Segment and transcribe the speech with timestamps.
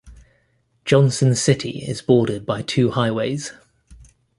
[0.83, 3.53] Johnson City is bordered by two highways.